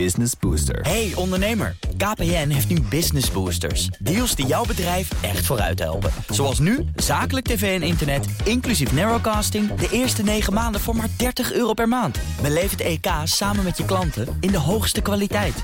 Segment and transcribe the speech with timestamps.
[0.00, 0.80] Business Booster.
[0.80, 3.86] Hey ondernemer, KPN heeft nu Business Boosters.
[3.86, 6.10] Deals die jouw bedrijf echt vooruit helpen.
[6.28, 9.74] Zoals nu, zakelijk tv en internet, inclusief narrowcasting...
[9.74, 12.18] de eerste 9 maanden voor maar 30 euro per maand.
[12.42, 15.62] Beleef het EK samen met je klanten in de hoogste kwaliteit.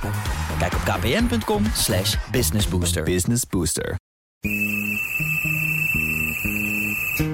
[0.58, 3.02] Kijk op kpn.com slash businessbooster.
[3.02, 3.96] Business Booster.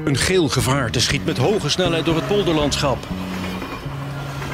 [0.05, 2.99] Een geel gevaarte schiet met hoge snelheid door het polderlandschap.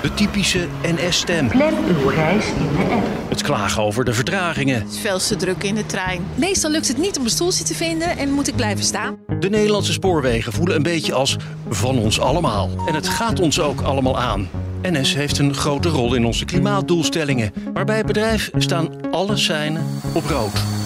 [0.03, 1.49] De typische NS-stem.
[1.49, 3.07] Plan uw reis in de app.
[3.29, 4.83] Het klagen over de vertragingen.
[4.83, 6.25] Het is veel te druk in de trein.
[6.35, 9.19] Meestal lukt het niet om een stoeltje te vinden en moet ik blijven staan.
[9.41, 11.37] De Nederlandse spoorwegen voelen een beetje als
[11.69, 12.71] van ons allemaal.
[12.87, 14.49] En het gaat ons ook allemaal aan.
[14.83, 17.53] NS heeft een grote rol in onze klimaatdoelstellingen.
[17.73, 20.82] Maar bij het bedrijf staan alle seinen op rood.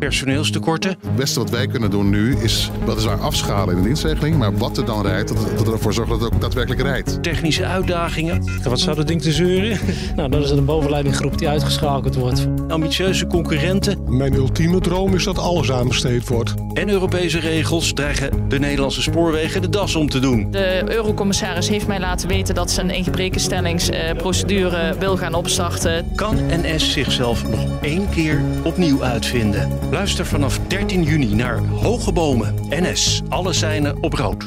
[0.00, 4.36] Personeelstekorten, Het beste wat wij kunnen doen nu is weliswaar afschalen in een dienstregeling.
[4.36, 7.22] Maar wat er dan rijdt, dat, dat ervoor zorgt dat het ook daadwerkelijk rijdt.
[7.22, 9.78] technische uitdagingen, En wat zou dat ding te zeuren?
[10.16, 12.46] nou, dan is het een bovenleidinggroep die uitgeschakeld wordt.
[12.68, 16.54] ambitieuze concurrenten Mijn ultieme droom is dat alles aanbesteed wordt.
[16.72, 20.50] en Europese regels dreigen de Nederlandse spoorwegen de das om te doen.
[20.50, 26.06] De eurocommissaris heeft mij laten weten dat ze een ingebrekenstellingsprocedure wil gaan opstarten.
[26.14, 29.68] Kan NS zichzelf nog één keer opnieuw uitvinden?
[29.90, 32.54] Luister vanaf 13 juni naar Hoge Bomen.
[32.68, 34.44] NS, alle seinen op rood.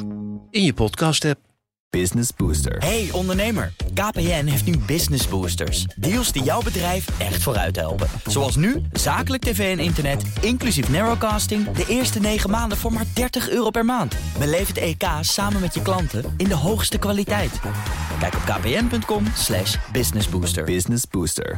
[0.50, 1.39] In je podcast-app.
[1.89, 2.77] Business Booster.
[2.77, 5.83] Hey ondernemer, KPN heeft nu Business Boosters.
[5.95, 8.08] Deals die jouw bedrijf echt vooruit helpen.
[8.25, 11.72] Zoals nu, zakelijk tv en internet, inclusief narrowcasting...
[11.72, 14.16] de eerste 9 maanden voor maar 30 euro per maand.
[14.39, 17.59] Beleef het EK samen met je klanten in de hoogste kwaliteit.
[18.19, 20.63] Kijk op kpn.com slash businessbooster.
[20.63, 21.57] Business Booster.